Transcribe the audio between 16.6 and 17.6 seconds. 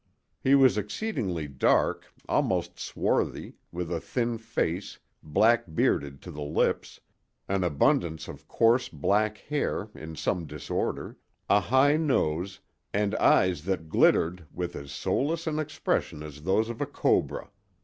of a cobra.